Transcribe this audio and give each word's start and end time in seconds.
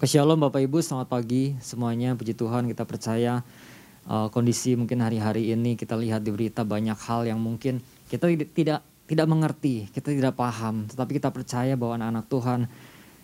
Shalom 0.00 0.40
Bapak 0.40 0.64
Ibu, 0.64 0.80
selamat 0.80 1.12
pagi 1.12 1.60
semuanya. 1.60 2.16
Puji 2.16 2.32
Tuhan 2.32 2.64
kita 2.64 2.88
percaya 2.88 3.44
uh, 4.08 4.32
kondisi 4.32 4.72
mungkin 4.72 5.04
hari-hari 5.04 5.52
ini 5.52 5.76
kita 5.76 5.92
lihat 5.92 6.24
di 6.24 6.32
berita 6.32 6.64
banyak 6.64 6.96
hal 7.04 7.28
yang 7.28 7.36
mungkin 7.36 7.84
kita 8.08 8.32
tidak 8.56 8.80
tidak 9.04 9.26
mengerti, 9.28 9.92
kita 9.92 10.08
tidak 10.08 10.40
paham, 10.40 10.88
tetapi 10.88 11.20
kita 11.20 11.28
percaya 11.28 11.76
bahwa 11.76 12.00
anak-anak 12.00 12.26
Tuhan 12.32 12.60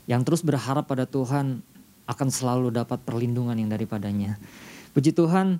yang 0.04 0.20
terus 0.20 0.44
berharap 0.44 0.84
pada 0.84 1.08
Tuhan 1.08 1.64
akan 2.04 2.28
selalu 2.28 2.68
dapat 2.68 3.00
perlindungan 3.08 3.56
yang 3.56 3.72
daripadanya. 3.72 4.36
Puji 4.92 5.16
Tuhan, 5.16 5.56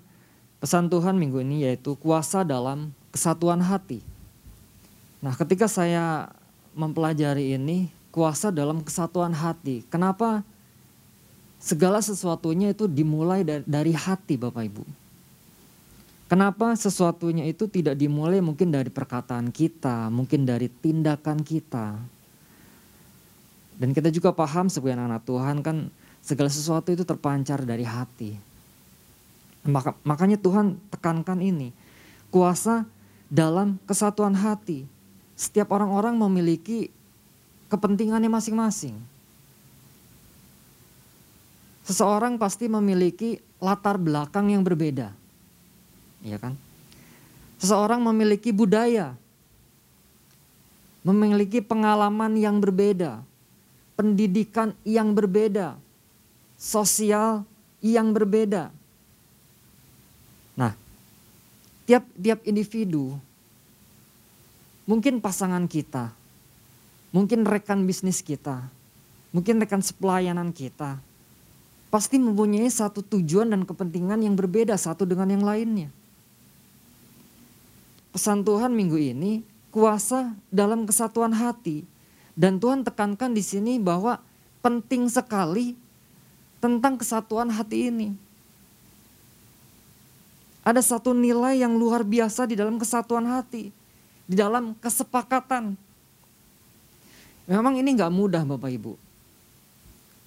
pesan 0.61 0.93
Tuhan 0.93 1.17
minggu 1.17 1.41
ini 1.41 1.65
yaitu 1.65 1.97
kuasa 1.97 2.45
dalam 2.45 2.93
kesatuan 3.09 3.65
hati. 3.65 4.05
Nah, 5.25 5.33
ketika 5.33 5.65
saya 5.65 6.29
mempelajari 6.77 7.57
ini, 7.57 7.89
kuasa 8.13 8.53
dalam 8.53 8.85
kesatuan 8.85 9.33
hati. 9.33 9.81
Kenapa? 9.89 10.45
Segala 11.61 12.05
sesuatunya 12.05 12.73
itu 12.73 12.87
dimulai 12.87 13.43
dari 13.45 13.93
hati 13.93 14.37
Bapak 14.37 14.65
Ibu. 14.65 14.85
Kenapa 16.27 16.75
sesuatunya 16.75 17.47
itu 17.47 17.71
tidak 17.71 17.95
dimulai 17.95 18.43
mungkin 18.43 18.75
dari 18.75 18.91
perkataan 18.91 19.55
kita, 19.55 20.11
mungkin 20.11 20.43
dari 20.43 20.67
tindakan 20.67 21.39
kita. 21.47 21.95
Dan 23.79 23.95
kita 23.95 24.11
juga 24.11 24.35
paham 24.35 24.67
sebagai 24.67 24.99
anak, 24.99 25.07
-anak 25.07 25.23
Tuhan 25.23 25.57
kan 25.63 25.77
segala 26.27 26.51
sesuatu 26.51 26.91
itu 26.91 27.07
terpancar 27.07 27.63
dari 27.63 27.87
hati. 27.87 28.35
Maka, 29.71 29.95
makanya 30.03 30.35
Tuhan 30.35 30.83
tekankan 30.91 31.39
ini. 31.39 31.71
Kuasa 32.35 32.83
dalam 33.31 33.79
kesatuan 33.87 34.35
hati. 34.35 34.83
Setiap 35.39 35.71
orang-orang 35.71 36.19
memiliki 36.19 36.91
kepentingannya 37.71 38.31
masing-masing 38.31 38.99
Seseorang 41.87 42.35
pasti 42.35 42.67
memiliki 42.67 43.39
latar 43.63 43.95
belakang 43.95 44.51
yang 44.51 44.67
berbeda. 44.67 45.15
Iya 46.27 46.43
kan? 46.43 46.59
Seseorang 47.63 48.03
memiliki 48.03 48.51
budaya. 48.51 49.15
Memiliki 51.07 51.63
pengalaman 51.63 52.35
yang 52.35 52.59
berbeda. 52.59 53.23
Pendidikan 53.95 54.75
yang 54.83 55.15
berbeda. 55.15 55.79
Sosial 56.59 57.47
yang 57.79 58.11
berbeda. 58.11 58.75
Nah, 60.59 60.75
tiap-tiap 61.87 62.43
individu 62.43 63.15
mungkin 64.91 65.23
pasangan 65.23 65.67
kita, 65.71 66.11
mungkin 67.15 67.47
rekan 67.47 67.87
bisnis 67.87 68.23
kita, 68.23 68.67
mungkin 69.31 69.63
rekan 69.63 69.83
sepelayanan 69.83 70.51
kita, 70.51 70.99
pasti 71.97 72.21
mempunyai 72.21 72.69
satu 72.69 73.01
tujuan 73.01 73.49
dan 73.49 73.65
kepentingan 73.65 74.21
yang 74.21 74.37
berbeda 74.37 74.77
satu 74.77 75.09
dengan 75.09 75.33
yang 75.33 75.41
lainnya. 75.41 75.89
Pesan 78.13 78.45
Tuhan 78.45 78.77
minggu 78.77 79.01
ini 79.01 79.41
kuasa 79.73 80.37
dalam 80.53 80.85
kesatuan 80.85 81.33
hati 81.33 81.89
dan 82.37 82.61
Tuhan 82.61 82.85
tekankan 82.85 83.33
di 83.33 83.41
sini 83.41 83.81
bahwa 83.81 84.21
penting 84.61 85.09
sekali 85.09 85.73
tentang 86.61 87.01
kesatuan 87.01 87.49
hati 87.49 87.89
ini. 87.89 88.13
Ada 90.69 90.85
satu 90.85 91.17
nilai 91.17 91.65
yang 91.65 91.81
luar 91.81 92.05
biasa 92.05 92.45
di 92.45 92.61
dalam 92.61 92.77
kesatuan 92.77 93.25
hati, 93.25 93.73
di 94.29 94.37
dalam 94.37 94.77
kesepakatan. 94.85 95.73
Memang 97.49 97.81
ini 97.81 97.89
nggak 97.97 98.13
mudah 98.13 98.45
Bapak 98.45 98.69
Ibu. 98.69 98.93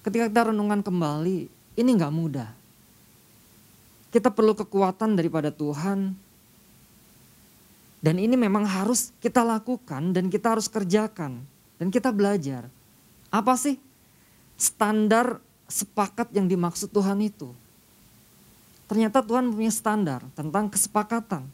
Ketika 0.02 0.26
kita 0.26 0.50
renungan 0.50 0.82
kembali, 0.82 1.59
ini 1.78 1.90
nggak 1.94 2.14
mudah. 2.14 2.50
Kita 4.10 4.30
perlu 4.34 4.58
kekuatan 4.58 5.14
daripada 5.14 5.54
Tuhan. 5.54 6.14
Dan 8.00 8.16
ini 8.16 8.34
memang 8.34 8.64
harus 8.64 9.12
kita 9.20 9.44
lakukan 9.44 10.10
dan 10.10 10.32
kita 10.32 10.56
harus 10.56 10.66
kerjakan. 10.66 11.44
Dan 11.78 11.94
kita 11.94 12.10
belajar. 12.10 12.66
Apa 13.30 13.54
sih 13.54 13.78
standar 14.58 15.38
sepakat 15.70 16.34
yang 16.34 16.50
dimaksud 16.50 16.90
Tuhan 16.90 17.22
itu? 17.22 17.54
Ternyata 18.90 19.22
Tuhan 19.22 19.54
punya 19.54 19.70
standar 19.70 20.26
tentang 20.34 20.66
kesepakatan. 20.66 21.46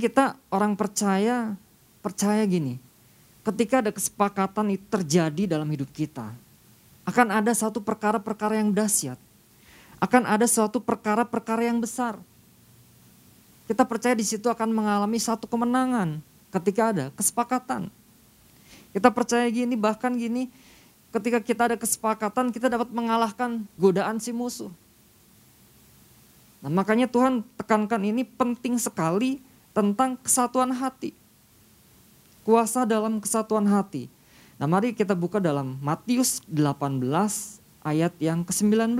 Kita 0.00 0.40
orang 0.48 0.72
percaya, 0.72 1.52
percaya 2.00 2.40
gini. 2.48 2.80
Ketika 3.44 3.84
ada 3.84 3.92
kesepakatan 3.92 4.72
itu 4.72 4.84
terjadi 4.88 5.44
dalam 5.44 5.68
hidup 5.68 5.92
kita, 5.92 6.32
akan 7.06 7.30
ada 7.30 7.54
satu 7.54 7.78
perkara-perkara 7.78 8.58
yang 8.58 8.74
dahsyat. 8.74 9.16
Akan 10.02 10.26
ada 10.26 10.44
suatu 10.44 10.82
perkara-perkara 10.82 11.70
yang 11.70 11.80
besar. 11.80 12.18
Kita 13.70 13.86
percaya 13.86 14.12
di 14.12 14.26
situ 14.26 14.46
akan 14.50 14.70
mengalami 14.74 15.16
satu 15.16 15.48
kemenangan 15.48 16.20
ketika 16.52 16.92
ada 16.92 17.04
kesepakatan. 17.14 17.88
Kita 18.92 19.08
percaya 19.08 19.46
gini, 19.48 19.74
bahkan 19.78 20.14
gini, 20.14 20.52
ketika 21.14 21.40
kita 21.40 21.62
ada 21.72 21.76
kesepakatan, 21.78 22.52
kita 22.52 22.68
dapat 22.68 22.92
mengalahkan 22.92 23.64
godaan 23.80 24.20
si 24.20 24.30
musuh. 24.34 24.70
Nah, 26.60 26.70
makanya 26.72 27.06
Tuhan 27.06 27.46
tekankan 27.56 28.02
ini 28.02 28.26
penting 28.26 28.76
sekali 28.76 29.38
tentang 29.70 30.18
kesatuan 30.20 30.72
hati. 30.72 31.12
Kuasa 32.42 32.86
dalam 32.86 33.18
kesatuan 33.18 33.66
hati. 33.68 34.08
Nah 34.56 34.64
mari 34.64 34.96
kita 34.96 35.12
buka 35.12 35.36
dalam 35.36 35.76
Matius 35.84 36.40
18 36.48 37.04
ayat 37.84 38.12
yang 38.16 38.40
ke-19. 38.42 38.96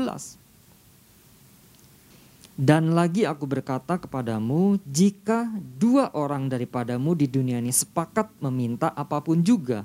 Dan 2.57 2.97
lagi 2.97 3.29
aku 3.29 3.45
berkata 3.45 4.01
kepadamu, 4.01 4.81
jika 4.89 5.45
dua 5.77 6.09
orang 6.17 6.49
daripadamu 6.49 7.13
di 7.13 7.29
dunia 7.29 7.61
ini 7.61 7.69
sepakat 7.69 8.33
meminta 8.41 8.97
apa 8.97 9.21
pun 9.21 9.45
juga, 9.45 9.85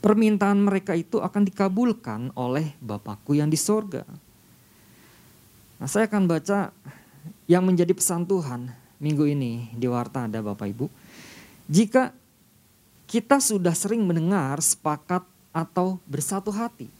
permintaan 0.00 0.64
mereka 0.64 0.96
itu 0.96 1.20
akan 1.20 1.44
dikabulkan 1.44 2.32
oleh 2.32 2.72
Bapakku 2.80 3.36
yang 3.36 3.52
di 3.52 3.60
sorga. 3.60 4.08
Nah 5.76 5.88
saya 5.88 6.08
akan 6.08 6.24
baca 6.24 6.72
yang 7.44 7.60
menjadi 7.68 7.92
pesan 7.92 8.24
Tuhan 8.24 8.72
minggu 8.96 9.28
ini 9.28 9.68
di 9.76 9.84
Warta 9.84 10.24
ada 10.24 10.40
Bapak 10.40 10.68
Ibu. 10.72 10.88
Jika 11.68 12.16
kita 13.06 13.38
sudah 13.38 13.72
sering 13.72 14.02
mendengar 14.02 14.58
sepakat 14.58 15.22
atau 15.54 16.02
bersatu 16.04 16.50
hati. 16.50 16.90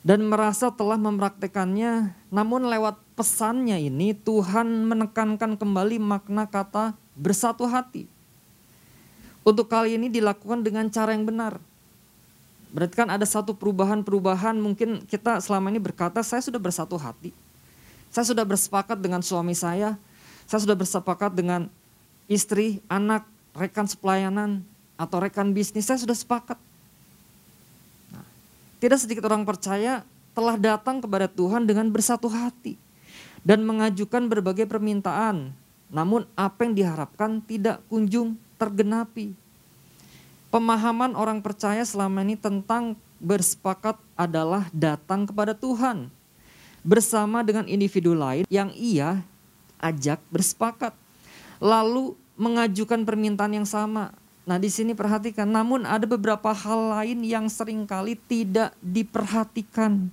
Dan 0.00 0.32
merasa 0.32 0.72
telah 0.72 0.96
mempraktekannya, 0.96 2.16
namun 2.32 2.64
lewat 2.72 2.96
pesannya 3.16 3.76
ini 3.76 4.16
Tuhan 4.16 4.88
menekankan 4.88 5.60
kembali 5.60 6.00
makna 6.00 6.48
kata 6.48 6.96
bersatu 7.12 7.68
hati. 7.68 8.08
Untuk 9.44 9.68
kali 9.68 10.00
ini 10.00 10.08
dilakukan 10.08 10.64
dengan 10.64 10.88
cara 10.88 11.12
yang 11.12 11.28
benar. 11.28 11.60
Berarti 12.72 12.94
kan 12.96 13.12
ada 13.12 13.26
satu 13.26 13.52
perubahan-perubahan 13.52 14.56
mungkin 14.56 15.04
kita 15.04 15.42
selama 15.42 15.68
ini 15.68 15.82
berkata 15.82 16.24
saya 16.24 16.40
sudah 16.40 16.60
bersatu 16.60 16.96
hati. 16.96 17.34
Saya 18.08 18.24
sudah 18.24 18.46
bersepakat 18.46 18.96
dengan 19.00 19.20
suami 19.20 19.52
saya. 19.52 20.00
Saya 20.48 20.64
sudah 20.64 20.78
bersepakat 20.78 21.34
dengan 21.36 21.68
istri, 22.24 22.80
anak, 22.88 23.26
rekan 23.52 23.84
sepelayanan, 23.84 24.62
atau 25.00 25.16
rekan 25.16 25.56
bisnis 25.56 25.88
saya 25.88 25.96
sudah 25.96 26.12
sepakat. 26.12 26.60
Nah, 28.12 28.26
tidak 28.76 29.00
sedikit 29.00 29.24
orang 29.24 29.48
percaya 29.48 30.04
telah 30.36 30.60
datang 30.60 31.00
kepada 31.00 31.24
Tuhan 31.24 31.64
dengan 31.64 31.88
bersatu 31.88 32.28
hati 32.28 32.76
dan 33.40 33.64
mengajukan 33.64 34.28
berbagai 34.28 34.68
permintaan. 34.68 35.56
Namun 35.88 36.28
apa 36.36 36.68
yang 36.68 36.76
diharapkan 36.76 37.40
tidak 37.48 37.80
kunjung 37.88 38.36
tergenapi. 38.60 39.32
Pemahaman 40.52 41.16
orang 41.16 41.40
percaya 41.40 41.82
selama 41.82 42.20
ini 42.20 42.36
tentang 42.36 42.94
bersepakat 43.18 43.96
adalah 44.14 44.68
datang 44.70 45.24
kepada 45.24 45.56
Tuhan 45.56 46.12
bersama 46.84 47.42
dengan 47.42 47.66
individu 47.66 48.14
lain 48.14 48.44
yang 48.52 48.70
ia 48.76 49.24
ajak 49.80 50.20
bersepakat. 50.30 50.94
Lalu 51.58 52.14
mengajukan 52.38 53.04
permintaan 53.04 53.52
yang 53.52 53.68
sama 53.68 54.14
Nah 54.48 54.56
di 54.56 54.72
sini 54.72 54.96
perhatikan, 54.96 55.46
namun 55.46 55.84
ada 55.84 56.08
beberapa 56.08 56.50
hal 56.50 56.96
lain 56.96 57.20
yang 57.22 57.46
sering 57.46 57.84
kali 57.84 58.16
tidak 58.16 58.72
diperhatikan. 58.80 60.08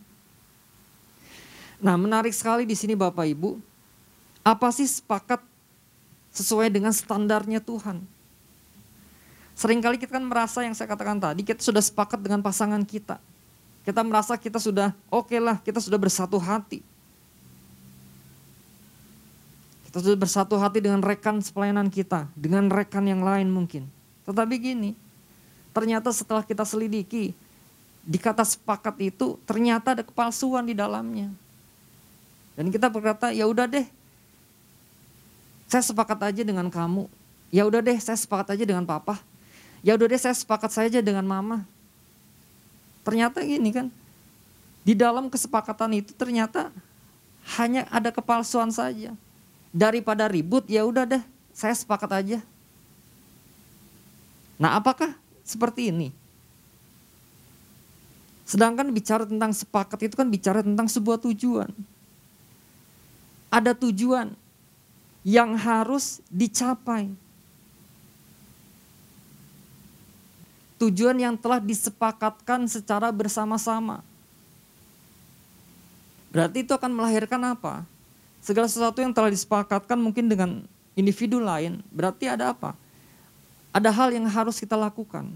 Nah 1.78 1.96
menarik 1.96 2.34
sekali 2.34 2.68
di 2.68 2.76
sini 2.76 2.98
Bapak 2.98 3.26
Ibu, 3.26 3.58
apa 4.44 4.68
sih 4.74 4.88
sepakat 4.90 5.40
sesuai 6.36 6.68
dengan 6.74 6.92
standarnya 6.92 7.64
Tuhan? 7.64 8.04
Seringkali 9.58 9.98
kita 9.98 10.22
kan 10.22 10.26
merasa 10.26 10.62
yang 10.62 10.78
saya 10.78 10.86
katakan 10.86 11.18
tadi, 11.18 11.42
kita 11.42 11.66
sudah 11.66 11.82
sepakat 11.82 12.22
dengan 12.22 12.46
pasangan 12.46 12.84
kita. 12.86 13.18
Kita 13.82 14.06
merasa 14.06 14.38
kita 14.38 14.62
sudah 14.62 14.94
oke 15.10 15.34
okay 15.34 15.40
lah, 15.42 15.58
kita 15.64 15.82
sudah 15.82 15.98
bersatu 15.98 16.38
hati. 16.38 16.86
Kita 19.90 19.98
sudah 20.04 20.20
bersatu 20.20 20.60
hati 20.62 20.78
dengan 20.78 21.02
rekan 21.02 21.42
sepelayanan 21.42 21.90
kita, 21.90 22.30
dengan 22.38 22.70
rekan 22.70 23.08
yang 23.10 23.26
lain 23.26 23.50
mungkin. 23.50 23.97
Tetapi 24.28 24.56
gini, 24.60 24.92
ternyata 25.72 26.12
setelah 26.12 26.44
kita 26.44 26.68
selidiki 26.68 27.32
di 28.04 28.20
kata 28.20 28.44
sepakat 28.44 28.96
itu 29.00 29.40
ternyata 29.48 29.96
ada 29.96 30.04
kepalsuan 30.04 30.68
di 30.68 30.76
dalamnya. 30.76 31.32
Dan 32.60 32.68
kita 32.68 32.92
berkata, 32.92 33.32
ya 33.32 33.48
udah 33.48 33.70
deh, 33.70 33.88
saya 35.68 35.84
sepakat 35.84 36.20
aja 36.32 36.42
dengan 36.44 36.68
kamu. 36.68 37.08
Ya 37.54 37.64
udah 37.64 37.80
deh, 37.80 37.96
saya 38.00 38.18
sepakat 38.20 38.58
aja 38.58 38.64
dengan 38.68 38.84
papa. 38.84 39.22
Ya 39.86 39.94
udah 39.94 40.08
deh, 40.10 40.20
saya 40.20 40.34
sepakat 40.36 40.72
saja 40.74 41.00
dengan 41.00 41.24
mama. 41.24 41.64
Ternyata 43.08 43.40
gini 43.46 43.70
kan, 43.72 43.88
di 44.82 44.98
dalam 44.98 45.28
kesepakatan 45.32 46.00
itu 46.00 46.12
ternyata 46.16 46.72
hanya 47.60 47.88
ada 47.88 48.12
kepalsuan 48.12 48.74
saja. 48.74 49.16
Daripada 49.72 50.26
ribut, 50.26 50.66
ya 50.66 50.84
udah 50.88 51.06
deh, 51.06 51.24
saya 51.54 51.76
sepakat 51.76 52.12
aja. 52.12 52.40
Nah, 54.58 54.78
apakah 54.78 55.14
seperti 55.46 55.94
ini? 55.94 56.10
Sedangkan 58.48 58.90
bicara 58.90 59.28
tentang 59.28 59.52
sepakat 59.54 60.08
itu 60.08 60.16
kan 60.18 60.28
bicara 60.32 60.66
tentang 60.66 60.90
sebuah 60.90 61.22
tujuan. 61.22 61.70
Ada 63.54 63.78
tujuan 63.78 64.34
yang 65.28 65.56
harus 65.60 66.24
dicapai. 66.32 67.12
Tujuan 70.78 71.18
yang 71.18 71.36
telah 71.36 71.60
disepakatkan 71.60 72.70
secara 72.70 73.12
bersama-sama. 73.12 74.00
Berarti 76.32 76.64
itu 76.64 76.72
akan 76.72 76.92
melahirkan 76.94 77.42
apa? 77.44 77.84
Segala 78.40 78.72
sesuatu 78.72 79.04
yang 79.04 79.12
telah 79.12 79.28
disepakatkan 79.28 80.00
mungkin 80.00 80.32
dengan 80.32 80.64
individu 80.96 81.42
lain, 81.42 81.84
berarti 81.92 82.32
ada 82.32 82.56
apa? 82.56 82.78
Ada 83.72 83.90
hal 83.94 84.16
yang 84.16 84.26
harus 84.26 84.58
kita 84.58 84.74
lakukan. 84.74 85.30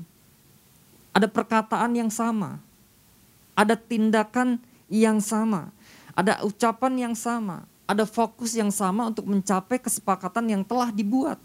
Ada 1.12 1.28
perkataan 1.28 1.92
yang 1.92 2.08
sama, 2.08 2.64
ada 3.52 3.76
tindakan 3.76 4.58
yang 4.88 5.20
sama, 5.20 5.70
ada 6.16 6.40
ucapan 6.48 7.10
yang 7.12 7.16
sama, 7.16 7.68
ada 7.84 8.08
fokus 8.08 8.56
yang 8.56 8.72
sama 8.72 9.12
untuk 9.12 9.28
mencapai 9.28 9.76
kesepakatan 9.76 10.48
yang 10.48 10.64
telah 10.64 10.88
dibuat. 10.88 11.36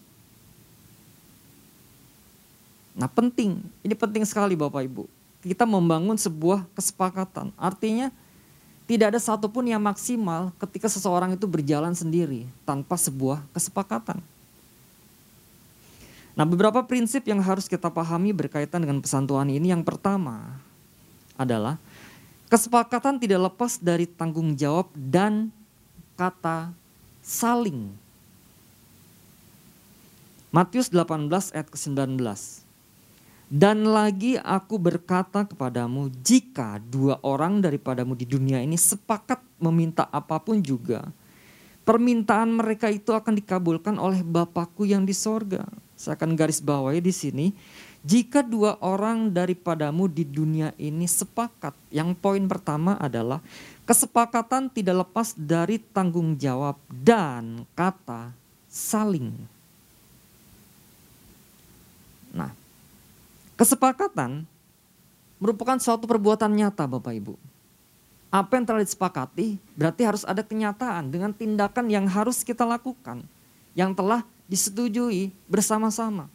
Nah 2.94 3.11
penting, 3.11 3.59
ini 3.82 3.94
penting 3.99 4.23
sekali 4.23 4.55
Bapak 4.55 4.87
Ibu. 4.87 5.05
Kita 5.43 5.67
membangun 5.69 6.17
sebuah 6.17 6.65
kesepakatan. 6.73 7.53
Artinya 7.59 8.09
tidak 8.87 9.15
ada 9.15 9.21
satupun 9.21 9.67
yang 9.67 9.82
maksimal 9.82 10.55
ketika 10.62 10.87
seseorang 10.87 11.35
itu 11.35 11.44
berjalan 11.44 11.93
sendiri 11.93 12.47
tanpa 12.62 12.94
sebuah 12.94 13.43
kesepakatan. 13.50 14.23
Nah 16.37 16.44
beberapa 16.44 16.85
prinsip 16.85 17.25
yang 17.25 17.41
harus 17.41 17.65
kita 17.65 17.88
pahami 17.88 18.37
berkaitan 18.37 18.85
dengan 18.85 19.00
pesan 19.00 19.25
Tuhan 19.25 19.49
ini. 19.49 19.73
Yang 19.73 19.88
pertama 19.88 20.61
adalah 21.41 21.81
Kesepakatan 22.47 23.19
tidak 23.19 23.50
lepas 23.50 23.83
dari 23.83 24.06
tanggung 24.06 24.55
jawab 24.55 24.87
dan 24.94 25.50
kata 26.15 26.71
saling. 27.19 27.91
Matius 30.55 30.87
18 30.94 31.27
ayat 31.27 31.67
ke-19. 31.67 32.23
Dan 33.50 33.91
lagi 33.91 34.39
aku 34.39 34.79
berkata 34.79 35.43
kepadamu, 35.43 36.06
jika 36.23 36.79
dua 36.79 37.19
orang 37.27 37.59
daripadamu 37.59 38.15
di 38.15 38.27
dunia 38.27 38.62
ini 38.62 38.79
sepakat 38.79 39.43
meminta 39.59 40.06
apa 40.15 40.39
pun 40.39 40.62
juga, 40.62 41.03
permintaan 41.82 42.55
mereka 42.55 42.94
itu 42.94 43.11
akan 43.11 43.43
dikabulkan 43.43 43.99
oleh 43.99 44.23
Bapakku 44.23 44.87
yang 44.87 45.03
di 45.03 45.15
sorga. 45.15 45.67
Saya 45.96 46.14
akan 46.20 46.37
garis 46.37 46.60
bawahi 46.60 47.00
di 47.00 47.10
sini, 47.10 47.46
jika 48.06 48.44
dua 48.44 48.78
orang 48.84 49.32
daripadamu 49.32 50.06
di 50.06 50.22
dunia 50.22 50.70
ini 50.78 51.08
sepakat, 51.08 51.75
yang 51.90 52.14
poin 52.14 52.44
pertama 52.46 52.94
adalah 53.00 53.43
kesepakatan 53.88 54.70
tidak 54.70 55.08
lepas 55.08 55.34
dari 55.34 55.81
tanggung 55.81 56.37
jawab 56.38 56.78
dan 56.87 57.66
kata 57.75 58.31
saling. 58.70 59.32
Nah, 62.37 62.52
kesepakatan 63.56 64.44
merupakan 65.40 65.81
suatu 65.81 66.04
perbuatan 66.04 66.52
nyata 66.52 66.84
Bapak 66.84 67.16
Ibu. 67.16 67.34
Apa 68.28 68.60
yang 68.60 68.69
telah 68.69 68.84
disepakati 68.84 69.56
berarti 69.75 70.02
harus 70.04 70.22
ada 70.28 70.44
kenyataan 70.44 71.08
dengan 71.08 71.32
tindakan 71.32 71.88
yang 71.88 72.04
harus 72.04 72.44
kita 72.44 72.69
lakukan. 72.69 73.25
Yang 73.72 73.96
telah 73.96 74.20
disetujui 74.46 75.34
bersama-sama. 75.50 76.31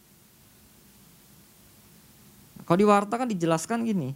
Kalau 2.62 2.78
di 2.78 2.86
warta 2.86 3.18
kan 3.18 3.28
dijelaskan 3.28 3.84
gini, 3.84 4.14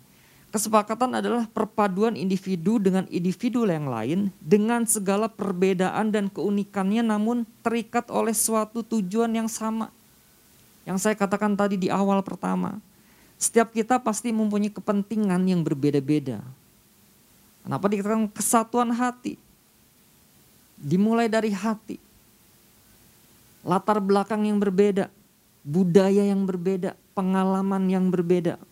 kesepakatan 0.54 1.18
adalah 1.18 1.44
perpaduan 1.50 2.14
individu 2.14 2.78
dengan 2.78 3.04
individu 3.10 3.66
yang 3.66 3.90
lain 3.90 4.30
dengan 4.38 4.86
segala 4.86 5.26
perbedaan 5.26 6.14
dan 6.14 6.30
keunikannya 6.30 7.02
namun 7.04 7.44
terikat 7.60 8.08
oleh 8.08 8.32
suatu 8.32 8.80
tujuan 8.86 9.28
yang 9.34 9.50
sama. 9.50 9.90
Yang 10.86 11.02
saya 11.02 11.14
katakan 11.18 11.58
tadi 11.58 11.74
di 11.74 11.90
awal 11.90 12.22
pertama, 12.22 12.78
setiap 13.36 13.74
kita 13.74 13.98
pasti 13.98 14.30
mempunyai 14.30 14.70
kepentingan 14.70 15.42
yang 15.44 15.60
berbeda-beda. 15.66 16.40
Kenapa 17.66 17.90
dikatakan 17.90 18.30
kesatuan 18.30 18.94
hati? 18.94 19.34
Dimulai 20.78 21.26
dari 21.26 21.50
hati. 21.50 22.05
Latar 23.66 23.98
belakang 23.98 24.46
yang 24.46 24.62
berbeda, 24.62 25.10
budaya 25.66 26.22
yang 26.22 26.46
berbeda, 26.46 26.94
pengalaman 27.18 27.90
yang 27.90 28.06
berbeda. 28.14 28.62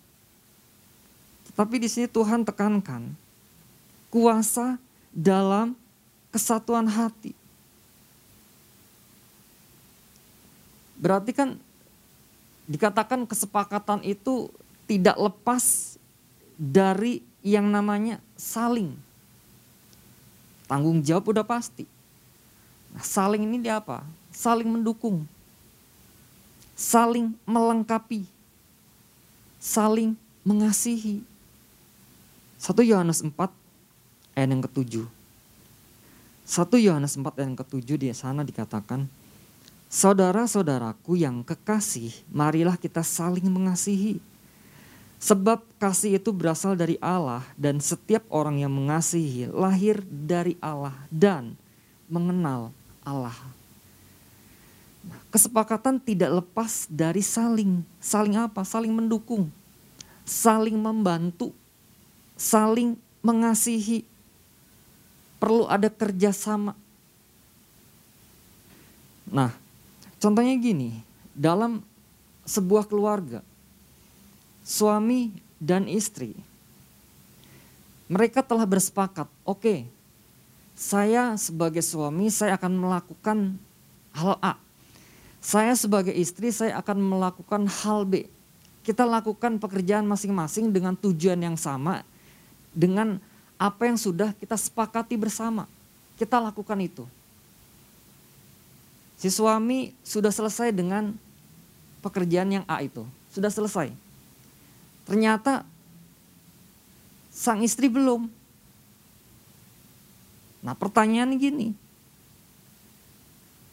Tapi 1.58 1.82
di 1.82 1.91
sini 1.91 2.06
Tuhan 2.06 2.46
tekankan 2.46 3.11
kuasa 4.14 4.79
dalam 5.11 5.75
kesatuan 6.31 6.87
hati. 6.87 7.35
Berarti 10.94 11.35
kan 11.35 11.58
dikatakan 12.70 13.26
kesepakatan 13.26 14.06
itu 14.06 14.50
tidak 14.87 15.19
lepas 15.19 15.94
dari 16.55 17.26
yang 17.43 17.67
namanya 17.69 18.23
saling. 18.38 18.94
Tanggung 20.70 21.03
jawab 21.03 21.34
udah 21.34 21.44
pasti. 21.44 21.84
Nah, 22.94 23.05
saling 23.05 23.43
ini 23.43 23.58
dia 23.60 23.82
apa? 23.82 24.06
Saling 24.34 24.67
mendukung. 24.67 25.31
Saling 26.74 27.38
melengkapi 27.46 28.34
saling 29.64 30.12
mengasihi. 30.44 31.24
1 32.60 32.84
Yohanes 32.84 33.24
4 33.24 33.32
ayat 34.36 34.48
yang 34.53 34.60
ketujuh. 34.60 35.08
1 36.44 36.84
Yohanes 36.84 37.17
4 37.17 37.24
ayat 37.24 37.48
yang 37.48 37.56
ketujuh 37.56 37.96
di 37.96 38.12
sana 38.12 38.44
dikatakan, 38.44 39.08
Saudara-saudaraku 39.88 41.17
yang 41.17 41.41
kekasih, 41.41 42.12
marilah 42.29 42.76
kita 42.76 43.00
saling 43.00 43.48
mengasihi. 43.48 44.20
Sebab 45.17 45.64
kasih 45.81 46.20
itu 46.20 46.29
berasal 46.36 46.76
dari 46.76 47.00
Allah 47.00 47.41
dan 47.56 47.81
setiap 47.81 48.29
orang 48.29 48.60
yang 48.60 48.69
mengasihi 48.69 49.48
lahir 49.48 50.05
dari 50.05 50.60
Allah 50.60 50.93
dan 51.08 51.56
mengenal 52.12 52.69
Allah. 53.00 53.32
Kesepakatan 55.34 55.99
tidak 55.99 56.31
lepas 56.43 56.87
dari 56.87 57.19
saling. 57.19 57.82
Saling 57.99 58.39
apa? 58.39 58.63
Saling 58.63 58.94
mendukung. 58.94 59.51
Saling 60.23 60.79
membantu. 60.79 61.51
Saling 62.39 62.94
mengasihi. 63.19 64.06
Perlu 65.43 65.67
ada 65.67 65.91
kerjasama. 65.91 66.79
Nah, 69.27 69.51
contohnya 70.23 70.55
gini. 70.55 71.03
Dalam 71.34 71.82
sebuah 72.46 72.87
keluarga. 72.87 73.43
Suami 74.63 75.34
dan 75.58 75.91
istri. 75.91 76.39
Mereka 78.06 78.46
telah 78.46 78.70
bersepakat. 78.70 79.27
Oke, 79.43 79.58
okay, 79.58 79.79
saya 80.79 81.34
sebagai 81.34 81.82
suami 81.82 82.31
saya 82.31 82.55
akan 82.55 82.73
melakukan 82.79 83.58
hal 84.15 84.39
A 84.39 84.63
saya 85.44 85.77
sebagai 85.77 86.17
istri 86.17 86.48
saya 86.48 86.81
akan 86.81 87.05
melakukan 87.05 87.69
hal 87.69 88.08
B. 88.08 88.24
Kita 88.81 89.05
lakukan 89.05 89.60
pekerjaan 89.60 90.08
masing-masing 90.08 90.72
dengan 90.72 90.96
tujuan 90.96 91.36
yang 91.36 91.60
sama, 91.60 92.01
dengan 92.72 93.20
apa 93.60 93.84
yang 93.84 94.01
sudah 94.01 94.32
kita 94.41 94.56
sepakati 94.56 95.20
bersama. 95.20 95.69
Kita 96.17 96.41
lakukan 96.41 96.81
itu. 96.81 97.05
Si 99.20 99.29
suami 99.29 99.93
sudah 100.01 100.32
selesai 100.32 100.72
dengan 100.72 101.13
pekerjaan 102.01 102.48
yang 102.48 102.65
A 102.65 102.81
itu, 102.81 103.05
sudah 103.29 103.53
selesai. 103.53 103.93
Ternyata 105.05 105.69
sang 107.29 107.60
istri 107.60 107.93
belum. 107.93 108.32
Nah 110.65 110.72
pertanyaan 110.72 111.36
gini, 111.36 111.77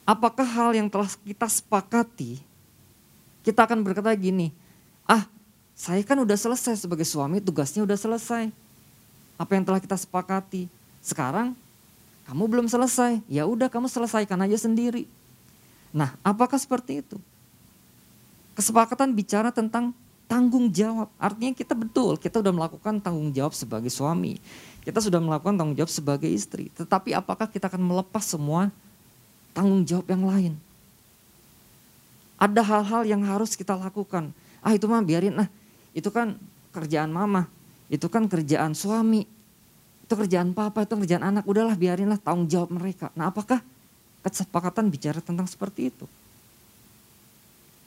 apakah 0.06 0.46
hal 0.46 0.72
yang 0.74 0.88
telah 0.90 1.10
kita 1.22 1.48
sepakati, 1.48 2.42
kita 3.42 3.66
akan 3.66 3.82
berkata 3.82 4.14
gini, 4.18 4.54
ah 5.06 5.26
saya 5.74 6.06
kan 6.06 6.18
udah 6.22 6.38
selesai 6.38 6.86
sebagai 6.86 7.06
suami, 7.06 7.42
tugasnya 7.42 7.82
udah 7.82 7.98
selesai. 7.98 8.54
Apa 9.42 9.58
yang 9.58 9.66
telah 9.66 9.82
kita 9.82 9.98
sepakati. 9.98 10.70
Sekarang 11.02 11.58
kamu 12.30 12.44
belum 12.46 12.68
selesai, 12.70 13.26
ya 13.26 13.50
udah 13.50 13.66
kamu 13.66 13.90
selesaikan 13.90 14.38
aja 14.46 14.62
sendiri. 14.62 15.10
Nah, 15.90 16.14
apakah 16.22 16.62
seperti 16.62 17.02
itu? 17.02 17.18
Kesepakatan 18.54 19.18
bicara 19.18 19.50
tentang 19.50 19.92
tanggung 20.30 20.70
jawab. 20.72 21.10
Artinya 21.18 21.52
kita 21.52 21.76
betul, 21.76 22.16
kita 22.16 22.40
sudah 22.40 22.54
melakukan 22.54 23.02
tanggung 23.02 23.34
jawab 23.34 23.52
sebagai 23.52 23.90
suami. 23.92 24.40
Kita 24.86 25.04
sudah 25.04 25.20
melakukan 25.20 25.60
tanggung 25.60 25.76
jawab 25.76 25.92
sebagai 25.92 26.30
istri. 26.30 26.72
Tetapi 26.78 27.12
apakah 27.18 27.50
kita 27.50 27.68
akan 27.68 27.84
melepas 27.84 28.24
semua 28.24 28.72
tanggung 29.52 29.84
jawab 29.86 30.08
yang 30.12 30.24
lain? 30.26 30.54
Ada 32.42 32.62
hal-hal 32.66 33.02
yang 33.06 33.22
harus 33.22 33.54
kita 33.54 33.78
lakukan. 33.78 34.34
Ah 34.66 34.74
itu 34.74 34.90
mah 34.90 35.06
biarin 35.06 35.46
ah. 35.46 35.50
Itu 35.94 36.10
kan 36.10 36.40
kerjaan 36.74 37.14
mama. 37.14 37.46
Itu 37.92 38.10
kan 38.10 38.26
kerjaan 38.26 38.74
suami. 38.74 39.30
Itu 40.08 40.18
kerjaan 40.18 40.52
papa, 40.56 40.84
itu 40.84 40.98
kerjaan 40.98 41.22
anak. 41.22 41.46
Udahlah 41.46 41.78
biarinlah 41.78 42.18
tanggung 42.18 42.50
jawab 42.50 42.74
mereka. 42.74 43.14
Nah 43.14 43.30
apakah 43.30 43.62
kesepakatan 44.26 44.90
bicara 44.90 45.22
tentang 45.22 45.46
seperti 45.46 45.94
itu? 45.94 46.10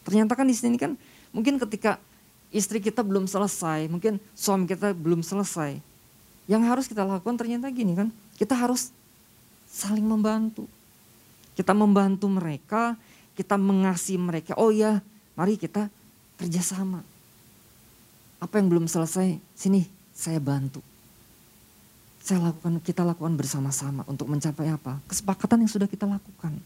Ternyata 0.04 0.36
kan 0.36 0.46
di 0.46 0.54
sini 0.54 0.76
kan 0.76 0.94
mungkin 1.32 1.56
ketika 1.58 1.98
istri 2.54 2.78
kita 2.78 3.02
belum 3.02 3.26
selesai, 3.26 3.90
mungkin 3.90 4.22
suami 4.38 4.70
kita 4.70 4.94
belum 4.94 5.26
selesai. 5.26 5.82
Yang 6.46 6.62
harus 6.68 6.84
kita 6.86 7.02
lakukan 7.02 7.34
ternyata 7.40 7.72
gini 7.72 7.96
kan, 7.96 8.12
kita 8.38 8.54
harus 8.54 8.94
saling 9.66 10.04
membantu. 10.04 10.68
Kita 11.54 11.72
membantu 11.72 12.26
mereka, 12.26 12.98
kita 13.38 13.54
mengasihi 13.54 14.18
mereka. 14.18 14.58
Oh 14.58 14.74
ya, 14.74 14.98
mari 15.38 15.54
kita 15.54 15.90
kerjasama. 16.38 17.02
Apa 18.42 18.58
yang 18.58 18.68
belum 18.68 18.86
selesai, 18.90 19.38
sini 19.54 19.86
saya 20.10 20.42
bantu. 20.42 20.82
Saya 22.24 22.50
lakukan, 22.50 22.80
kita 22.82 23.06
lakukan 23.06 23.36
bersama-sama 23.38 24.02
untuk 24.10 24.26
mencapai 24.26 24.68
apa? 24.72 24.98
Kesepakatan 25.06 25.64
yang 25.64 25.70
sudah 25.70 25.86
kita 25.86 26.08
lakukan. 26.08 26.56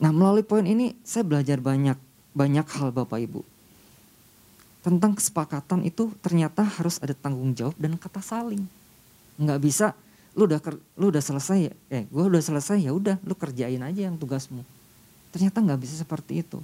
Nah 0.00 0.10
melalui 0.10 0.42
poin 0.42 0.64
ini 0.64 0.96
saya 1.04 1.22
belajar 1.22 1.60
banyak, 1.60 1.96
banyak 2.32 2.66
hal 2.66 2.88
Bapak 2.90 3.20
Ibu 3.20 3.42
tentang 4.80 5.12
kesepakatan 5.12 5.84
itu 5.84 6.08
ternyata 6.24 6.64
harus 6.64 6.96
ada 7.04 7.12
tanggung 7.12 7.52
jawab 7.52 7.76
dan 7.76 8.00
kata 8.00 8.24
saling. 8.24 8.64
Nggak 9.36 9.60
bisa 9.60 9.86
lu 10.34 10.46
udah 10.46 10.60
lu 10.94 11.10
udah 11.10 11.22
selesai 11.22 11.74
eh 11.90 12.04
gue 12.06 12.22
udah 12.22 12.38
selesai 12.38 12.78
ya 12.78 12.94
udah 12.94 13.18
lu 13.26 13.34
kerjain 13.34 13.82
aja 13.82 14.06
yang 14.06 14.14
tugasmu. 14.14 14.62
Ternyata 15.34 15.62
nggak 15.62 15.80
bisa 15.82 15.94
seperti 15.98 16.42
itu. 16.46 16.58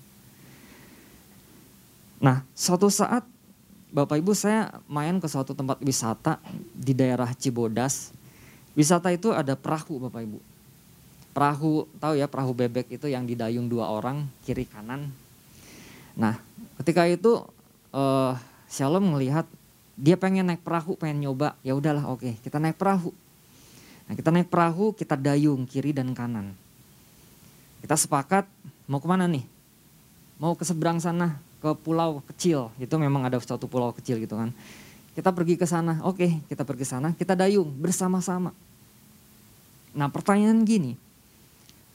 Nah 2.22 2.46
suatu 2.54 2.86
saat 2.90 3.26
Bapak 3.90 4.18
Ibu 4.18 4.34
saya 4.34 4.70
main 4.90 5.16
ke 5.22 5.26
suatu 5.30 5.54
tempat 5.54 5.78
wisata 5.82 6.38
di 6.74 6.92
daerah 6.94 7.30
Cibodas. 7.34 8.12
Wisata 8.76 9.10
itu 9.10 9.32
ada 9.32 9.54
perahu 9.58 10.06
Bapak 10.06 10.20
Ibu. 10.22 10.38
Perahu 11.34 11.86
tahu 11.98 12.14
ya 12.16 12.26
perahu 12.30 12.52
bebek 12.56 12.90
itu 12.90 13.06
yang 13.10 13.26
didayung 13.26 13.66
dua 13.66 13.90
orang 13.90 14.26
kiri 14.46 14.64
kanan. 14.64 15.10
Nah 16.14 16.38
ketika 16.80 17.04
itu 17.06 17.42
uh, 17.92 18.34
Shalom 18.66 19.14
melihat 19.14 19.46
dia 19.96 20.18
pengen 20.18 20.50
naik 20.50 20.60
perahu, 20.60 20.98
pengen 20.98 21.24
nyoba. 21.24 21.56
Ya 21.64 21.72
udahlah, 21.72 22.04
oke, 22.04 22.20
okay, 22.20 22.34
kita 22.44 22.60
naik 22.60 22.76
perahu. 22.76 23.14
Nah, 24.06 24.14
kita 24.14 24.30
naik 24.30 24.46
perahu, 24.46 24.94
kita 24.94 25.18
dayung 25.18 25.66
kiri 25.66 25.90
dan 25.90 26.14
kanan. 26.14 26.54
Kita 27.82 27.98
sepakat 27.98 28.46
mau 28.86 29.02
ke 29.02 29.08
mana 29.10 29.26
nih? 29.26 29.42
Mau 30.38 30.54
ke 30.54 30.62
seberang 30.62 31.02
sana, 31.02 31.42
ke 31.58 31.74
pulau 31.74 32.22
kecil. 32.30 32.70
Itu 32.78 32.98
memang 33.02 33.26
ada 33.26 33.38
suatu 33.42 33.66
pulau 33.66 33.90
kecil 33.90 34.22
gitu 34.22 34.38
kan. 34.38 34.54
Kita 35.16 35.32
pergi 35.32 35.56
ke 35.56 35.64
sana, 35.64 35.98
oke, 36.04 36.44
kita 36.46 36.62
pergi 36.62 36.84
ke 36.84 36.88
sana, 36.88 37.08
kita 37.16 37.32
dayung 37.32 37.72
bersama-sama. 37.72 38.52
Nah, 39.96 40.12
pertanyaan 40.12 40.60
gini, 40.60 40.92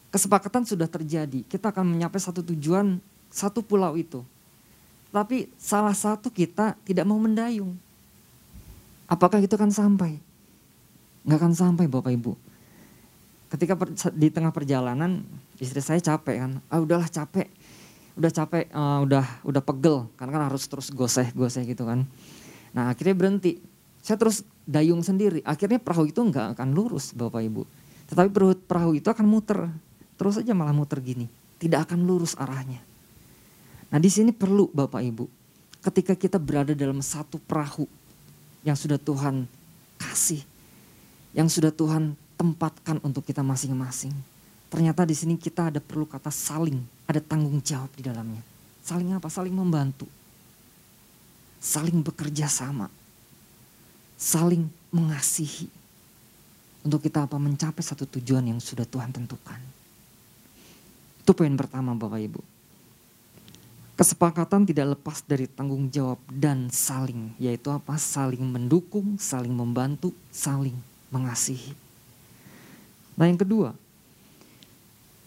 kesepakatan 0.09 0.65
sudah 0.65 0.89
terjadi, 0.89 1.45
kita 1.45 1.69
akan 1.69 1.85
menyapai 1.85 2.17
satu 2.17 2.41
tujuan, 2.41 2.97
satu 3.29 3.61
pulau 3.61 3.93
itu. 3.93 4.25
Tapi 5.13 5.53
salah 5.59 5.93
satu 5.93 6.33
kita 6.33 6.73
tidak 6.81 7.05
mau 7.05 7.21
mendayung. 7.21 7.77
Apakah 9.05 9.37
itu 9.43 9.53
akan 9.53 9.69
sampai? 9.69 10.17
Nggak 11.25 11.37
akan 11.37 11.53
sampai 11.53 11.85
Bapak 11.85 12.11
Ibu. 12.13 12.33
Ketika 13.51 13.75
per, 13.75 13.91
di 14.15 14.27
tengah 14.31 14.55
perjalanan 14.55 15.21
istri 15.59 15.83
saya 15.83 15.99
capek 15.99 16.35
kan. 16.41 16.51
Ah 16.71 16.79
udahlah 16.79 17.07
capek. 17.11 17.51
Udah 18.15 18.31
capek, 18.31 18.67
uh, 18.71 19.03
udah 19.03 19.25
udah 19.43 19.61
pegel. 19.61 20.07
Karena 20.17 20.31
kan 20.39 20.43
harus 20.49 20.63
terus 20.65 20.87
goseh-goseh 20.89 21.67
gitu 21.67 21.83
kan. 21.85 22.07
Nah 22.71 22.91
akhirnya 22.91 23.13
berhenti. 23.13 23.59
Saya 24.01 24.17
terus 24.17 24.41
dayung 24.65 25.05
sendiri. 25.05 25.45
Akhirnya 25.45 25.77
perahu 25.77 26.09
itu 26.09 26.21
nggak 26.23 26.57
akan 26.57 26.67
lurus 26.73 27.13
Bapak 27.13 27.43
Ibu. 27.45 27.63
Tetapi 28.09 28.29
perahu, 28.33 28.51
perahu 28.57 28.91
itu 28.97 29.07
akan 29.07 29.25
muter. 29.29 29.69
Terus 30.17 30.41
aja 30.41 30.51
malah 30.57 30.73
muter 30.73 30.97
gini. 30.99 31.29
Tidak 31.61 31.85
akan 31.85 32.03
lurus 32.03 32.33
arahnya. 32.33 32.81
Nah 33.91 33.99
di 33.99 34.07
sini 34.07 34.31
perlu 34.31 34.71
Bapak 34.71 35.03
Ibu, 35.03 35.25
ketika 35.83 36.15
kita 36.15 36.39
berada 36.39 36.71
dalam 36.71 37.03
satu 37.03 37.35
perahu 37.37 37.85
yang 38.63 38.79
sudah 38.79 38.95
Tuhan 38.95 39.45
kasih, 39.99 40.41
yang 41.31 41.47
sudah 41.47 41.71
Tuhan 41.71 42.15
tempatkan 42.35 42.99
untuk 43.05 43.23
kita 43.23 43.45
masing-masing. 43.45 44.11
Ternyata 44.71 45.03
di 45.03 45.15
sini 45.15 45.35
kita 45.35 45.67
ada 45.67 45.83
perlu 45.83 46.07
kata 46.07 46.31
saling, 46.31 46.79
ada 47.07 47.19
tanggung 47.19 47.59
jawab 47.59 47.91
di 47.95 48.03
dalamnya. 48.07 48.39
Saling 48.81 49.11
apa? 49.15 49.27
Saling 49.27 49.53
membantu. 49.53 50.07
Saling 51.61 52.01
bekerja 52.01 52.47
sama. 52.47 52.87
Saling 54.17 54.65
mengasihi. 54.89 55.67
Untuk 56.81 57.03
kita 57.05 57.29
apa? 57.29 57.37
Mencapai 57.37 57.83
satu 57.83 58.09
tujuan 58.09 58.47
yang 58.47 58.57
sudah 58.57 58.87
Tuhan 58.87 59.13
tentukan. 59.13 59.59
Itu 61.21 61.37
poin 61.37 61.53
pertama 61.53 61.93
Bapak 61.93 62.17
Ibu. 62.17 62.41
Kesepakatan 63.93 64.65
tidak 64.65 64.97
lepas 64.97 65.21
dari 65.21 65.45
tanggung 65.45 65.85
jawab 65.93 66.17
dan 66.25 66.73
saling, 66.73 67.37
yaitu 67.37 67.69
apa? 67.69 68.01
Saling 68.01 68.41
mendukung, 68.41 69.21
saling 69.21 69.53
membantu, 69.53 70.09
saling 70.33 70.73
mengasihi. 71.11 71.75
Nah, 73.19 73.27
yang 73.27 73.37
kedua, 73.37 73.75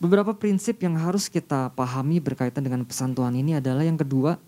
beberapa 0.00 0.34
prinsip 0.34 0.80
yang 0.82 0.98
harus 0.98 1.30
kita 1.30 1.70
pahami 1.76 2.18
berkaitan 2.18 2.64
dengan 2.64 2.82
pesan 2.82 3.14
Tuhan 3.14 3.36
ini 3.36 3.60
adalah 3.60 3.86
yang 3.86 4.00
kedua, 4.00 4.40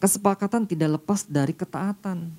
kesepakatan 0.00 0.64
tidak 0.64 1.02
lepas 1.02 1.26
dari 1.26 1.52
ketaatan. 1.52 2.32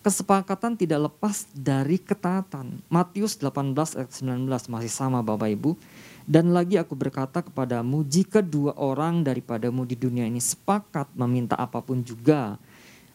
Kesepakatan 0.00 0.80
tidak 0.80 1.12
lepas 1.12 1.44
dari 1.52 2.00
ketaatan. 2.00 2.80
Matius 2.88 3.36
18 3.36 4.00
ayat 4.00 4.08
19 4.08 4.48
masih 4.72 4.88
sama 4.88 5.20
Bapak 5.20 5.52
Ibu. 5.52 5.76
Dan 6.24 6.56
lagi 6.56 6.80
aku 6.80 6.96
berkata 6.96 7.44
kepadamu, 7.44 8.00
jika 8.08 8.40
dua 8.40 8.72
orang 8.80 9.20
daripadamu 9.20 9.84
di 9.84 10.00
dunia 10.00 10.24
ini 10.24 10.40
sepakat 10.40 11.12
meminta 11.12 11.52
apa 11.52 11.84
pun 11.84 12.00
juga, 12.00 12.56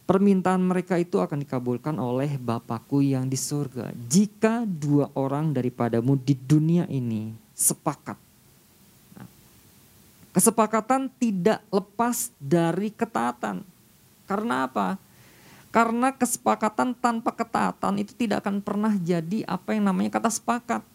permintaan 0.05 0.61
mereka 0.61 1.01
itu 1.01 1.17
akan 1.17 1.41
dikabulkan 1.41 1.97
oleh 1.97 2.37
Bapakku 2.37 3.01
yang 3.01 3.25
di 3.25 3.37
surga. 3.37 3.89
Jika 4.05 4.63
dua 4.65 5.09
orang 5.17 5.51
daripadamu 5.51 6.13
di 6.21 6.37
dunia 6.37 6.85
ini 6.89 7.33
sepakat. 7.57 8.17
Nah, 9.17 9.27
kesepakatan 10.31 11.09
tidak 11.17 11.65
lepas 11.73 12.29
dari 12.37 12.93
ketaatan. 12.93 13.65
Karena 14.29 14.69
apa? 14.69 15.01
Karena 15.73 16.13
kesepakatan 16.13 16.95
tanpa 16.95 17.35
ketaatan 17.35 17.99
itu 17.99 18.15
tidak 18.15 18.45
akan 18.45 18.63
pernah 18.63 18.93
jadi 18.95 19.43
apa 19.43 19.75
yang 19.75 19.89
namanya 19.89 20.13
kata 20.21 20.31
sepakat. 20.31 20.85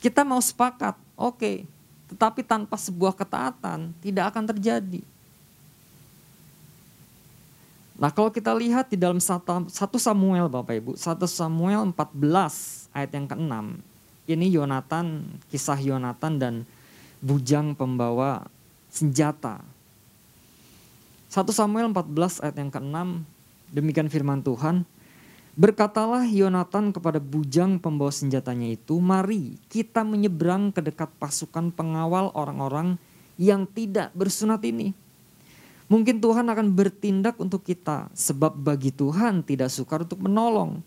Kita 0.00 0.24
mau 0.24 0.40
sepakat, 0.40 0.96
oke. 1.18 1.36
Okay. 1.36 1.56
Tetapi 2.10 2.42
tanpa 2.42 2.74
sebuah 2.74 3.14
ketaatan 3.14 3.94
tidak 4.02 4.34
akan 4.34 4.44
terjadi. 4.54 5.02
Nah 8.00 8.08
kalau 8.08 8.32
kita 8.32 8.56
lihat 8.56 8.88
di 8.88 8.96
dalam 8.96 9.20
1 9.20 9.68
Samuel 10.00 10.48
Bapak 10.48 10.72
Ibu, 10.72 10.92
1 10.96 11.20
Samuel 11.28 11.92
14 11.92 12.88
ayat 12.96 13.10
yang 13.12 13.28
ke-6. 13.28 13.54
Ini 14.24 14.46
Yonatan, 14.56 15.36
kisah 15.52 15.76
Yonatan 15.76 16.40
dan 16.40 16.54
bujang 17.20 17.76
pembawa 17.76 18.48
senjata. 18.88 19.60
1 21.28 21.44
Samuel 21.52 21.92
14 21.92 22.40
ayat 22.40 22.56
yang 22.56 22.72
ke-6, 22.72 22.96
demikian 23.68 24.08
firman 24.08 24.40
Tuhan, 24.40 24.88
Berkatalah 25.60 26.24
Yonatan 26.24 26.94
kepada 26.94 27.20
bujang 27.20 27.76
pembawa 27.82 28.08
senjatanya 28.08 28.70
itu, 28.70 28.96
mari 28.96 29.60
kita 29.68 30.06
menyeberang 30.08 30.72
ke 30.72 30.80
dekat 30.80 31.12
pasukan 31.20 31.68
pengawal 31.68 32.32
orang-orang 32.32 32.96
yang 33.36 33.68
tidak 33.68 34.08
bersunat 34.16 34.64
ini. 34.64 34.96
Mungkin 35.90 36.22
Tuhan 36.22 36.46
akan 36.46 36.70
bertindak 36.70 37.34
untuk 37.42 37.66
kita, 37.66 38.06
sebab 38.14 38.54
bagi 38.54 38.94
Tuhan 38.94 39.42
tidak 39.42 39.74
sukar 39.74 40.06
untuk 40.06 40.22
menolong, 40.22 40.86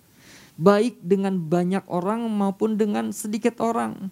baik 0.55 0.95
dengan 1.03 1.36
banyak 1.36 1.83
orang 1.91 2.24
maupun 2.31 2.79
dengan 2.79 3.12
sedikit 3.12 3.60
orang. 3.60 4.07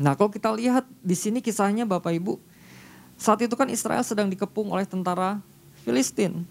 Nah 0.00 0.16
kalau 0.16 0.32
kita 0.32 0.48
lihat 0.54 0.88
di 1.04 1.12
sini 1.12 1.44
kisahnya 1.44 1.84
Bapak 1.84 2.16
Ibu, 2.16 2.40
saat 3.20 3.42
itu 3.44 3.52
kan 3.58 3.68
Israel 3.68 4.00
sedang 4.00 4.32
dikepung 4.32 4.72
oleh 4.72 4.88
tentara 4.88 5.42
Filistin. 5.82 6.46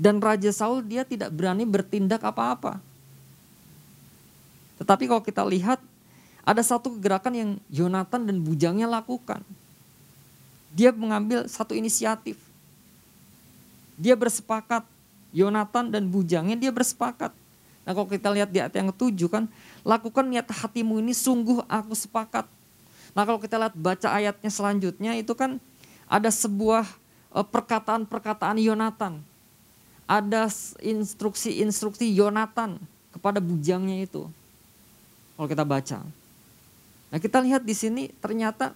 Dan 0.00 0.20
Raja 0.20 0.48
Saul 0.54 0.86
dia 0.86 1.04
tidak 1.04 1.34
berani 1.34 1.66
bertindak 1.68 2.24
apa-apa. 2.24 2.80
Tetapi 4.80 5.04
kalau 5.04 5.20
kita 5.20 5.44
lihat 5.44 5.82
ada 6.40 6.62
satu 6.64 6.96
gerakan 6.96 7.34
yang 7.36 7.50
Yonatan 7.68 8.24
dan 8.24 8.36
bujangnya 8.40 8.88
lakukan. 8.88 9.44
Dia 10.70 10.94
mengambil 10.94 11.50
satu 11.50 11.74
inisiatif. 11.74 12.38
Dia 13.98 14.14
bersepakat. 14.14 14.86
Yonatan 15.30 15.94
dan 15.94 16.10
bujangnya 16.10 16.58
dia 16.58 16.74
bersepakat. 16.74 17.30
Nah 17.86 17.92
kalau 17.94 18.10
kita 18.10 18.34
lihat 18.34 18.50
di 18.50 18.58
ayat 18.58 18.74
yang 18.74 18.90
ketujuh 18.90 19.30
kan. 19.30 19.44
Lakukan 19.86 20.26
niat 20.26 20.46
hatimu 20.46 20.98
ini 20.98 21.14
sungguh 21.14 21.62
aku 21.70 21.94
sepakat. 21.94 22.50
Nah 23.14 23.22
kalau 23.22 23.38
kita 23.38 23.58
lihat 23.58 23.74
baca 23.74 24.08
ayatnya 24.10 24.50
selanjutnya 24.50 25.14
itu 25.18 25.34
kan 25.38 25.62
ada 26.10 26.30
sebuah 26.30 26.86
eh, 27.34 27.46
perkataan-perkataan 27.46 28.58
Yonatan. 28.58 29.22
Ada 30.10 30.50
instruksi-instruksi 30.82 32.10
Yonatan 32.10 32.82
kepada 33.14 33.38
bujangnya 33.38 34.02
itu. 34.02 34.26
Kalau 35.38 35.46
kita 35.46 35.62
baca. 35.62 35.98
Nah 37.10 37.18
kita 37.18 37.38
lihat 37.38 37.62
di 37.62 37.74
sini 37.74 38.02
ternyata 38.18 38.74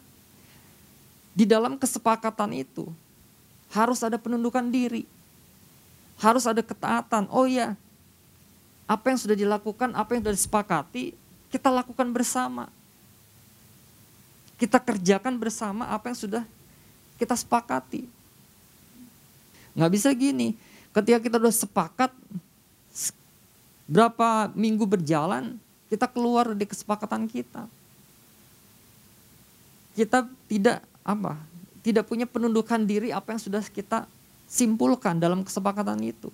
di 1.34 1.44
dalam 1.44 1.74
kesepakatan 1.74 2.54
itu 2.54 2.88
harus 3.74 4.00
ada 4.06 4.14
penundukan 4.16 4.64
diri. 4.70 5.04
Harus 6.14 6.46
ada 6.46 6.62
ketaatan. 6.62 7.26
Oh 7.28 7.42
iya, 7.42 7.74
apa 8.86 9.10
yang 9.10 9.18
sudah 9.18 9.34
dilakukan, 9.34 9.90
apa 9.98 10.14
yang 10.14 10.22
sudah 10.22 10.36
disepakati, 10.38 11.10
kita 11.50 11.68
lakukan 11.74 12.06
bersama. 12.14 12.70
Kita 14.54 14.78
kerjakan 14.78 15.34
bersama 15.34 15.90
apa 15.90 16.14
yang 16.14 16.18
sudah 16.18 16.42
kita 17.18 17.34
sepakati. 17.34 18.06
Nggak 19.74 19.90
bisa 19.90 20.08
gini, 20.14 20.54
ketika 20.94 21.18
kita 21.18 21.36
sudah 21.42 21.56
sepakat, 21.66 22.10
berapa 23.90 24.54
minggu 24.54 24.86
berjalan, 24.86 25.58
kita 25.90 26.06
keluar 26.06 26.54
dari 26.54 26.70
kesepakatan 26.70 27.26
kita 27.26 27.66
kita 29.94 30.26
tidak 30.50 30.82
apa 31.04 31.36
tidak 31.84 32.08
punya 32.08 32.24
penundukan 32.24 32.88
diri 32.88 33.12
apa 33.12 33.36
yang 33.36 33.40
sudah 33.44 33.60
kita 33.60 34.08
simpulkan 34.48 35.20
dalam 35.20 35.44
kesepakatan 35.44 36.00
itu. 36.00 36.32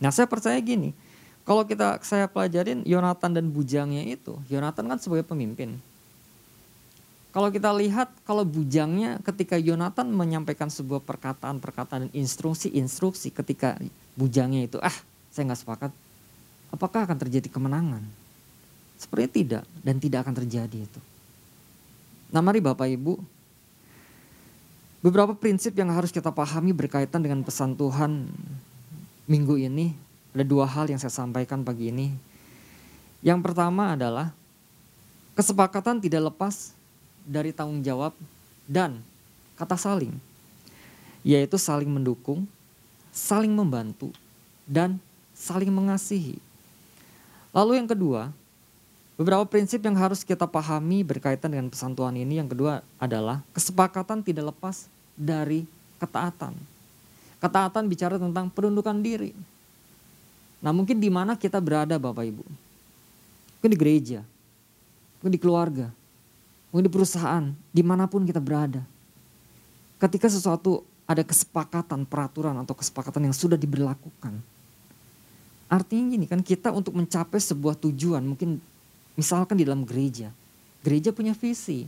Nah 0.00 0.08
saya 0.08 0.24
percaya 0.26 0.56
gini, 0.58 0.96
kalau 1.44 1.62
kita 1.68 2.00
saya 2.00 2.26
pelajarin 2.26 2.82
Yonatan 2.88 3.36
dan 3.36 3.46
bujangnya 3.52 4.08
itu, 4.08 4.40
Yonatan 4.48 4.88
kan 4.88 4.98
sebagai 4.98 5.28
pemimpin. 5.28 5.76
Kalau 7.32 7.48
kita 7.48 7.72
lihat 7.72 8.12
kalau 8.24 8.44
bujangnya 8.44 9.20
ketika 9.24 9.60
Yonatan 9.60 10.12
menyampaikan 10.12 10.72
sebuah 10.72 11.04
perkataan-perkataan 11.04 12.08
dan 12.08 12.12
instruksi-instruksi 12.12 13.32
ketika 13.32 13.76
bujangnya 14.16 14.68
itu 14.68 14.76
ah 14.80 14.92
saya 15.32 15.48
nggak 15.48 15.60
sepakat, 15.60 15.90
apakah 16.72 17.08
akan 17.08 17.16
terjadi 17.20 17.48
kemenangan? 17.52 18.04
Sepertinya 19.00 19.32
tidak 19.32 19.64
dan 19.80 19.96
tidak 20.00 20.18
akan 20.28 20.34
terjadi 20.44 20.78
itu. 20.88 21.00
Nah 22.32 22.40
mari 22.40 22.64
Bapak 22.64 22.88
Ibu, 22.88 23.20
beberapa 25.04 25.36
prinsip 25.36 25.76
yang 25.76 25.92
harus 25.92 26.08
kita 26.08 26.32
pahami 26.32 26.72
berkaitan 26.72 27.20
dengan 27.20 27.44
pesan 27.44 27.76
Tuhan 27.76 28.24
minggu 29.28 29.60
ini. 29.60 29.92
Ada 30.32 30.48
dua 30.48 30.64
hal 30.64 30.88
yang 30.88 30.96
saya 30.96 31.12
sampaikan 31.12 31.60
pagi 31.60 31.92
ini. 31.92 32.08
Yang 33.20 33.44
pertama 33.44 33.92
adalah 33.92 34.32
kesepakatan 35.36 36.00
tidak 36.00 36.32
lepas 36.32 36.72
dari 37.28 37.52
tanggung 37.52 37.84
jawab 37.84 38.16
dan 38.64 39.04
kata 39.60 39.76
saling. 39.76 40.16
Yaitu 41.20 41.60
saling 41.60 41.92
mendukung, 41.92 42.48
saling 43.12 43.52
membantu, 43.52 44.08
dan 44.64 44.96
saling 45.36 45.68
mengasihi. 45.68 46.40
Lalu 47.52 47.76
yang 47.76 47.86
kedua, 47.92 48.32
Beberapa 49.22 49.46
prinsip 49.46 49.78
yang 49.86 49.94
harus 49.94 50.26
kita 50.26 50.50
pahami 50.50 51.06
berkaitan 51.06 51.54
dengan 51.54 51.70
pesan 51.70 51.94
Tuhan 51.94 52.18
ini 52.18 52.42
yang 52.42 52.50
kedua 52.50 52.82
adalah 52.98 53.38
kesepakatan 53.54 54.18
tidak 54.18 54.50
lepas 54.50 54.90
dari 55.14 55.62
ketaatan. 56.02 56.50
Ketaatan 57.38 57.86
bicara 57.86 58.18
tentang 58.18 58.50
penundukan 58.50 58.98
diri. 58.98 59.30
Nah 60.58 60.74
mungkin 60.74 60.98
di 60.98 61.06
mana 61.06 61.38
kita 61.38 61.62
berada 61.62 62.02
Bapak 62.02 62.34
Ibu. 62.34 62.42
Mungkin 62.42 63.70
di 63.70 63.78
gereja, 63.78 64.26
mungkin 65.22 65.38
di 65.38 65.38
keluarga, 65.38 65.86
mungkin 66.74 66.90
di 66.90 66.92
perusahaan, 66.98 67.46
di 67.70 67.82
mana 67.86 68.10
pun 68.10 68.26
kita 68.26 68.42
berada. 68.42 68.82
Ketika 70.02 70.26
sesuatu 70.26 70.82
ada 71.06 71.22
kesepakatan, 71.22 72.10
peraturan 72.10 72.58
atau 72.58 72.74
kesepakatan 72.74 73.30
yang 73.30 73.36
sudah 73.38 73.54
diberlakukan. 73.54 74.42
Artinya 75.70 76.10
gini 76.10 76.26
kan 76.26 76.42
kita 76.42 76.74
untuk 76.74 76.98
mencapai 76.98 77.38
sebuah 77.38 77.78
tujuan 77.78 78.26
mungkin 78.26 78.71
Misalkan 79.12 79.60
di 79.60 79.64
dalam 79.68 79.84
gereja, 79.84 80.32
gereja 80.80 81.12
punya 81.12 81.36
visi. 81.36 81.84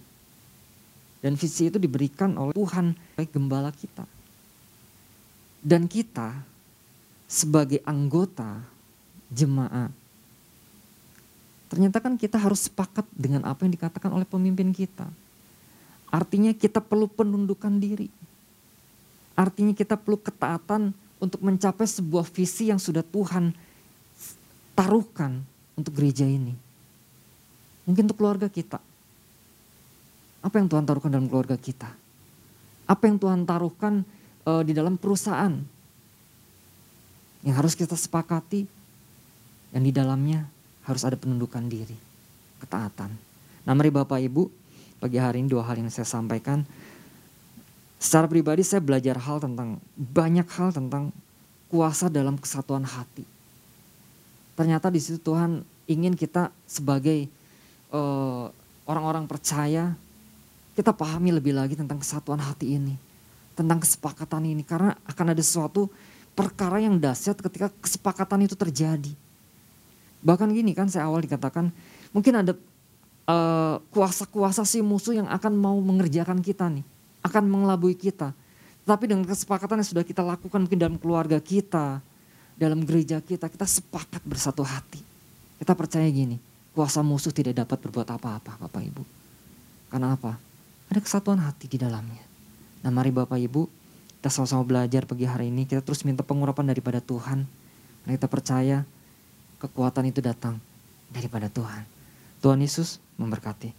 Dan 1.24 1.40
visi 1.40 1.72
itu 1.72 1.80
diberikan 1.80 2.36
oleh 2.36 2.52
Tuhan, 2.52 2.92
oleh 3.16 3.28
gembala 3.32 3.72
kita. 3.72 4.04
Dan 5.64 5.88
kita 5.88 6.36
sebagai 7.24 7.80
anggota 7.88 8.60
jemaat, 9.32 9.88
ternyata 11.72 12.04
kan 12.04 12.20
kita 12.20 12.36
harus 12.36 12.68
sepakat 12.68 13.08
dengan 13.16 13.48
apa 13.48 13.64
yang 13.64 13.72
dikatakan 13.72 14.12
oleh 14.12 14.28
pemimpin 14.28 14.68
kita. 14.76 15.08
Artinya 16.12 16.52
kita 16.52 16.84
perlu 16.84 17.08
penundukan 17.08 17.80
diri. 17.80 18.12
Artinya 19.32 19.72
kita 19.72 19.96
perlu 19.96 20.20
ketaatan 20.20 20.92
untuk 21.18 21.40
mencapai 21.40 21.88
sebuah 21.88 22.28
visi 22.28 22.68
yang 22.68 22.78
sudah 22.78 23.02
Tuhan 23.02 23.56
taruhkan 24.76 25.40
untuk 25.74 25.96
gereja 25.96 26.28
ini. 26.28 26.63
Mungkin 27.84 28.08
untuk 28.08 28.18
keluarga 28.20 28.48
kita. 28.48 28.80
Apa 30.44 30.60
yang 30.60 30.68
Tuhan 30.68 30.84
taruhkan 30.84 31.12
dalam 31.12 31.28
keluarga 31.28 31.56
kita? 31.56 31.88
Apa 32.84 33.08
yang 33.08 33.16
Tuhan 33.16 33.48
taruhkan 33.48 34.04
uh, 34.44 34.60
di 34.60 34.76
dalam 34.76 35.00
perusahaan? 35.00 35.52
Yang 37.44 37.54
harus 37.56 37.74
kita 37.76 37.96
sepakati. 37.96 38.68
Yang 39.72 39.82
di 39.88 39.92
dalamnya 39.92 40.44
harus 40.84 41.02
ada 41.04 41.16
penundukan 41.16 41.64
diri. 41.64 41.96
Ketaatan. 42.60 43.10
Nah 43.64 43.72
mari 43.72 43.88
Bapak 43.88 44.20
Ibu, 44.20 44.48
pagi 45.00 45.16
hari 45.16 45.40
ini 45.40 45.48
dua 45.48 45.64
hal 45.64 45.80
yang 45.80 45.88
saya 45.88 46.04
sampaikan. 46.04 46.64
Secara 47.96 48.28
pribadi 48.28 48.60
saya 48.60 48.84
belajar 48.84 49.16
hal 49.16 49.40
tentang, 49.40 49.80
banyak 49.96 50.44
hal 50.52 50.76
tentang 50.76 51.08
kuasa 51.72 52.12
dalam 52.12 52.36
kesatuan 52.36 52.84
hati. 52.84 53.24
Ternyata 54.54 54.92
di 54.92 55.00
situ 55.00 55.16
Tuhan 55.18 55.64
ingin 55.88 56.12
kita 56.14 56.52
sebagai 56.68 57.26
eh, 57.94 58.44
orang-orang 58.90 59.24
percaya 59.30 59.94
kita 60.74 60.90
pahami 60.90 61.30
lebih 61.30 61.54
lagi 61.54 61.78
tentang 61.78 62.02
kesatuan 62.02 62.42
hati 62.42 62.74
ini, 62.74 62.98
tentang 63.54 63.78
kesepakatan 63.78 64.42
ini, 64.42 64.66
karena 64.66 64.98
akan 65.06 65.30
ada 65.30 65.42
sesuatu 65.42 65.86
perkara 66.34 66.82
yang 66.82 66.98
dahsyat 66.98 67.38
ketika 67.38 67.70
kesepakatan 67.78 68.50
itu 68.50 68.58
terjadi. 68.58 69.14
Bahkan 70.26 70.50
gini 70.50 70.74
kan 70.74 70.90
saya 70.90 71.06
awal 71.06 71.22
dikatakan 71.22 71.70
mungkin 72.10 72.34
ada 72.34 72.52
eh, 73.30 73.76
kuasa-kuasa 73.94 74.66
si 74.66 74.82
musuh 74.82 75.14
yang 75.14 75.30
akan 75.30 75.54
mau 75.54 75.78
mengerjakan 75.78 76.42
kita 76.42 76.66
nih, 76.66 76.84
akan 77.22 77.46
mengelabui 77.46 77.94
kita. 77.94 78.34
Tapi 78.84 79.08
dengan 79.08 79.24
kesepakatan 79.24 79.80
yang 79.80 79.88
sudah 79.88 80.04
kita 80.04 80.20
lakukan 80.20 80.60
mungkin 80.60 80.76
dalam 80.76 80.96
keluarga 81.00 81.40
kita, 81.40 82.04
dalam 82.58 82.84
gereja 82.84 83.22
kita, 83.22 83.48
kita 83.48 83.64
sepakat 83.64 84.20
bersatu 84.26 84.60
hati. 84.60 85.00
Kita 85.56 85.72
percaya 85.72 86.04
gini, 86.10 86.36
kuasa 86.74 87.00
musuh 87.06 87.30
tidak 87.30 87.62
dapat 87.62 87.78
berbuat 87.78 88.10
apa-apa 88.10 88.58
Bapak 88.58 88.82
Ibu. 88.82 89.02
Karena 89.94 90.18
apa? 90.18 90.34
Ada 90.90 91.00
kesatuan 91.00 91.38
hati 91.38 91.70
di 91.70 91.78
dalamnya. 91.78 92.20
Nah 92.82 92.90
mari 92.90 93.14
Bapak 93.14 93.38
Ibu, 93.38 93.70
kita 94.18 94.28
sama-sama 94.28 94.66
belajar 94.66 95.06
pagi 95.06 95.24
hari 95.24 95.54
ini. 95.54 95.64
Kita 95.64 95.80
terus 95.80 96.02
minta 96.02 96.26
pengurapan 96.26 96.66
daripada 96.66 96.98
Tuhan. 96.98 97.46
Karena 98.02 98.12
kita 98.18 98.28
percaya 98.28 98.78
kekuatan 99.62 100.10
itu 100.10 100.18
datang 100.20 100.58
daripada 101.14 101.46
Tuhan. 101.46 101.86
Tuhan 102.42 102.58
Yesus 102.60 102.98
memberkati. 103.16 103.72